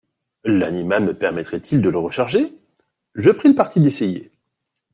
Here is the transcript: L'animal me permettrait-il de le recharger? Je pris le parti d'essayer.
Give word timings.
L'animal 0.45 1.03
me 1.05 1.13
permettrait-il 1.13 1.79
de 1.83 1.89
le 1.91 1.99
recharger? 1.99 2.57
Je 3.13 3.29
pris 3.29 3.49
le 3.49 3.53
parti 3.53 3.79
d'essayer. 3.79 4.31